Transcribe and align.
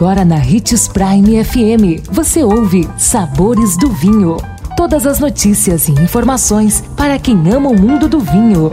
Agora 0.00 0.24
na 0.24 0.36
Ritz 0.36 0.88
Prime 0.88 1.44
FM, 1.44 2.08
você 2.10 2.42
ouve 2.42 2.88
Sabores 2.96 3.76
do 3.76 3.90
Vinho. 3.90 4.38
Todas 4.74 5.06
as 5.06 5.20
notícias 5.20 5.88
e 5.88 5.92
informações 5.92 6.82
para 6.96 7.18
quem 7.18 7.36
ama 7.52 7.68
o 7.68 7.78
mundo 7.78 8.08
do 8.08 8.18
vinho. 8.18 8.72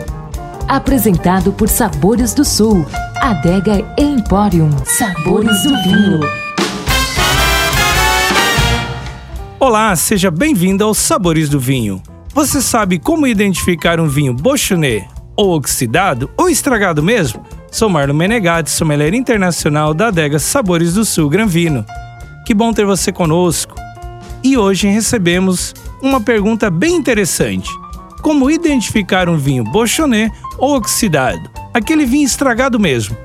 Apresentado 0.69 1.51
por 1.51 1.67
Sabores 1.67 2.33
do 2.33 2.45
Sul, 2.45 2.85
Adega 3.17 3.85
Emporium. 3.97 4.69
Sabores 4.85 5.63
do 5.63 5.83
Vinho. 5.83 6.21
Olá, 9.59 9.93
seja 9.97 10.31
bem-vindo 10.31 10.85
aos 10.85 10.97
Sabores 10.97 11.49
do 11.49 11.59
Vinho. 11.59 12.01
Você 12.33 12.61
sabe 12.61 12.97
como 12.97 13.27
identificar 13.27 13.99
um 13.99 14.07
vinho 14.07 14.33
Beauchonnet 14.33 15.05
ou 15.35 15.57
oxidado 15.57 16.29
ou 16.37 16.47
estragado 16.47 17.03
mesmo? 17.03 17.43
Sou 17.77 17.91
Marlon 17.91 18.15
Menegatti, 18.15 18.71
sommelier 18.71 19.13
internacional 19.13 19.93
da 19.93 20.07
adega 20.07 20.39
Sabores 20.39 20.95
do 20.95 21.05
Sul 21.05 21.29
Granvino. 21.29 21.85
Que 22.43 22.51
bom 22.51 22.73
ter 22.73 22.87
você 22.87 23.11
conosco. 23.11 23.75
E 24.43 24.57
hoje 24.57 24.87
recebemos 24.87 25.75
uma 26.01 26.19
pergunta 26.19 26.71
bem 26.71 26.95
interessante. 26.95 27.69
Como 28.23 28.49
identificar 28.49 29.29
um 29.29 29.37
vinho 29.37 29.63
Beauchonnet 29.63 30.33
ou 30.57 30.75
oxidado? 30.75 31.51
Aquele 31.71 32.03
vinho 32.03 32.25
estragado 32.25 32.79
mesmo. 32.79 33.15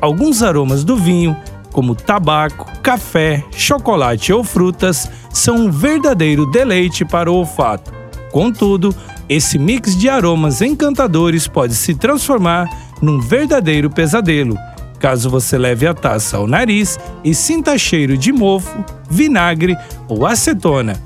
Alguns 0.00 0.42
aromas 0.42 0.84
do 0.84 0.96
vinho, 0.96 1.36
como 1.70 1.94
tabaco, 1.94 2.64
café, 2.80 3.44
chocolate 3.50 4.32
ou 4.32 4.42
frutas, 4.42 5.06
são 5.34 5.66
um 5.66 5.70
verdadeiro 5.70 6.50
deleite 6.50 7.04
para 7.04 7.30
o 7.30 7.34
olfato. 7.34 7.92
Contudo, 8.32 8.94
esse 9.28 9.58
mix 9.58 9.94
de 9.94 10.08
aromas 10.08 10.62
encantadores 10.62 11.46
pode 11.46 11.74
se 11.74 11.94
transformar 11.94 12.87
num 13.00 13.20
verdadeiro 13.20 13.90
pesadelo, 13.90 14.56
caso 14.98 15.30
você 15.30 15.56
leve 15.56 15.86
a 15.86 15.94
taça 15.94 16.36
ao 16.36 16.46
nariz 16.46 16.98
e 17.24 17.34
sinta 17.34 17.78
cheiro 17.78 18.16
de 18.16 18.32
mofo, 18.32 18.84
vinagre 19.10 19.76
ou 20.08 20.26
acetona. 20.26 21.00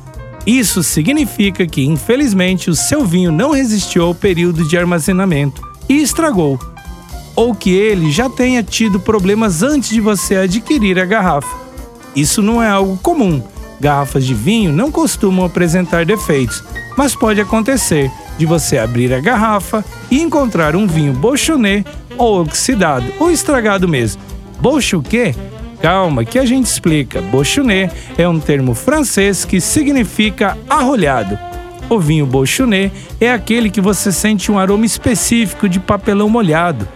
Isso 0.47 0.83
significa 0.83 1.67
que, 1.67 1.85
infelizmente, 1.85 2.69
o 2.69 2.75
seu 2.75 3.05
vinho 3.05 3.31
não 3.31 3.53
resistiu 3.53 4.05
ao 4.05 4.15
período 4.15 4.67
de 4.67 4.77
armazenamento 4.77 5.63
e 5.89 6.03
estragou, 6.03 6.59
ou 7.37 7.55
que 7.55 7.71
ele 7.71 8.11
já 8.11 8.29
tenha 8.29 8.63
tido 8.63 8.99
problemas 8.99 9.63
antes 9.63 9.91
de 9.91 10.01
você 10.01 10.37
adquirir 10.37 10.99
a 10.99 11.05
garrafa. 11.05 11.57
Isso 12.15 12.43
não 12.43 12.63
é 12.63 12.69
algo 12.69 12.99
comum. 12.99 13.43
Garrafas 13.81 14.25
de 14.25 14.35
vinho 14.35 14.73
não 14.73 14.91
costumam 14.91 15.45
apresentar 15.45 16.05
defeitos, 16.05 16.63
mas 16.97 17.15
pode 17.15 17.41
acontecer 17.41 18.11
de 18.39 18.47
você 18.47 18.79
abrir 18.79 19.13
a 19.13 19.21
garrafa 19.21 19.85
e 20.11 20.21
encontrar 20.21 20.75
um 20.75 20.87
vinho 20.87 21.13
Beauchonnet 21.13 21.87
ou 22.17 22.43
oxidado 22.43 23.07
ou 23.19 23.31
estragado 23.31 23.89
mesmo. 23.89 24.23
Beauch 24.61 24.97
o 24.97 25.03
quê? 25.03 25.35
Calma 25.81 26.25
que 26.25 26.39
a 26.39 26.45
gente 26.45 26.67
explica. 26.67 27.21
Beauchonnet 27.21 27.93
é 28.17 28.29
um 28.29 28.39
termo 28.39 28.75
francês 28.75 29.45
que 29.45 29.61
significa 29.61 30.57
arrolhado. 30.69 31.39
O 31.89 31.99
vinho 31.99 32.27
Beauchonnet 32.27 32.93
é 33.21 33.33
aquele 33.33 33.69
que 33.69 33.81
você 33.81 34.13
sente 34.13 34.51
um 34.51 34.59
aroma 34.59 34.87
específico 34.87 35.69
de 35.69 35.81
papelão 35.81 36.29
molhado. 36.29 36.87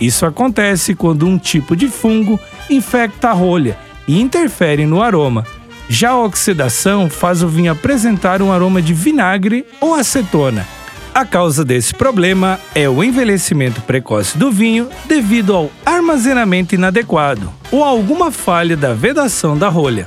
Isso 0.00 0.24
acontece 0.24 0.94
quando 0.94 1.26
um 1.26 1.38
tipo 1.38 1.74
de 1.74 1.88
fungo 1.88 2.38
infecta 2.70 3.30
a 3.30 3.32
rolha 3.32 3.76
e 4.06 4.20
interfere 4.20 4.86
no 4.86 5.02
aroma. 5.02 5.44
Já 5.88 6.10
a 6.10 6.22
oxidação 6.22 7.08
faz 7.08 7.42
o 7.42 7.48
vinho 7.48 7.72
apresentar 7.72 8.42
um 8.42 8.52
aroma 8.52 8.80
de 8.82 8.92
vinagre 8.92 9.64
ou 9.80 9.94
acetona. 9.94 10.66
A 11.16 11.24
causa 11.24 11.64
desse 11.64 11.94
problema 11.94 12.60
é 12.74 12.86
o 12.90 13.02
envelhecimento 13.02 13.80
precoce 13.80 14.36
do 14.36 14.52
vinho 14.52 14.86
devido 15.06 15.56
ao 15.56 15.70
armazenamento 15.82 16.74
inadequado 16.74 17.50
ou 17.72 17.82
alguma 17.82 18.30
falha 18.30 18.76
da 18.76 18.92
vedação 18.92 19.56
da 19.56 19.66
rolha. 19.70 20.06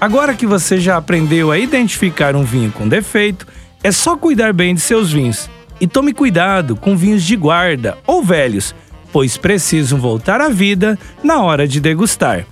Agora 0.00 0.32
que 0.32 0.46
você 0.46 0.78
já 0.78 0.96
aprendeu 0.96 1.50
a 1.50 1.58
identificar 1.58 2.36
um 2.36 2.44
vinho 2.44 2.70
com 2.70 2.88
defeito, 2.88 3.44
é 3.82 3.90
só 3.90 4.16
cuidar 4.16 4.52
bem 4.52 4.72
de 4.72 4.80
seus 4.80 5.10
vinhos. 5.10 5.50
E 5.80 5.88
tome 5.88 6.14
cuidado 6.14 6.76
com 6.76 6.96
vinhos 6.96 7.24
de 7.24 7.34
guarda 7.34 7.98
ou 8.06 8.22
velhos, 8.22 8.72
pois 9.12 9.36
precisam 9.36 9.98
voltar 9.98 10.40
à 10.40 10.48
vida 10.48 10.96
na 11.24 11.42
hora 11.42 11.66
de 11.66 11.80
degustar. 11.80 12.46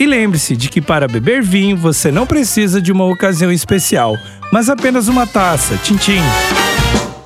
E 0.00 0.04
lembre-se 0.04 0.56
de 0.56 0.68
que 0.68 0.80
para 0.80 1.06
beber 1.06 1.44
vinho 1.44 1.76
você 1.76 2.10
não 2.10 2.26
precisa 2.26 2.82
de 2.82 2.90
uma 2.90 3.04
ocasião 3.04 3.52
especial, 3.52 4.18
mas 4.52 4.68
apenas 4.68 5.06
uma 5.06 5.28
taça. 5.28 5.76
Tchim, 5.76 5.96